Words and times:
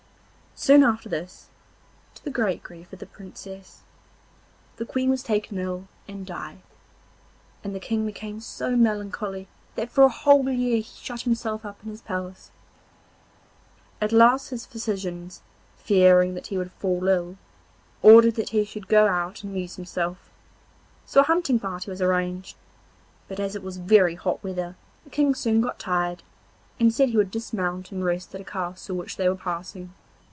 Soon 0.53 0.83
after 0.83 1.09
this, 1.09 1.47
to 2.13 2.23
the 2.23 2.29
great 2.29 2.61
grief 2.61 2.93
of 2.93 2.99
the 2.99 3.07
Princess, 3.07 3.81
the 4.75 4.85
Queen 4.85 5.09
was 5.09 5.23
taken 5.23 5.57
ill 5.57 5.87
and 6.07 6.23
died, 6.23 6.61
and 7.63 7.73
the 7.73 7.79
King 7.79 8.05
became 8.05 8.39
so 8.39 8.75
melancholy 8.75 9.47
that 9.73 9.89
for 9.89 10.03
a 10.03 10.09
whole 10.09 10.47
year 10.47 10.75
he 10.75 10.81
shut 10.83 11.21
himself 11.21 11.65
up 11.65 11.79
in 11.81 11.89
his 11.89 12.01
palace. 12.01 12.51
At 13.99 14.11
last 14.11 14.49
his 14.49 14.67
physicians, 14.67 15.41
fearing 15.77 16.35
that 16.35 16.47
he 16.47 16.59
would 16.59 16.73
fall 16.73 17.07
ill, 17.07 17.37
ordered 18.03 18.35
that 18.35 18.49
he 18.49 18.63
should 18.63 18.87
go 18.89 19.07
out 19.07 19.41
and 19.41 19.51
amuse 19.53 19.77
himself; 19.77 20.29
so 21.07 21.21
a 21.21 21.23
hunting 21.23 21.59
party 21.59 21.89
was 21.89 22.03
arranged, 22.03 22.55
but 23.27 23.39
as 23.39 23.55
it 23.55 23.63
was 23.63 23.77
very 23.77 24.13
hot 24.15 24.43
weather 24.43 24.75
the 25.05 25.09
King 25.09 25.33
soon 25.33 25.59
got 25.59 25.79
tired, 25.79 26.21
and 26.79 26.93
said 26.93 27.09
he 27.09 27.17
would 27.17 27.31
dismount 27.31 27.91
and 27.91 28.05
rest 28.05 28.35
at 28.35 28.41
a 28.41 28.43
castle 28.43 28.95
which 28.95 29.17
they 29.17 29.27
were 29.27 29.35
passing. 29.35 29.95